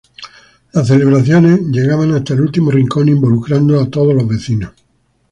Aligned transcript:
Las 0.73 0.87
celebraciones 0.87 1.61
llegaban 1.69 2.11
hasta 2.15 2.33
el 2.33 2.41
último 2.41 2.71
rincón 2.71 3.07
involucrando 3.09 3.79
a 3.79 3.87
todos 3.87 4.15
los 4.15 4.27
vecinos. 4.27 4.71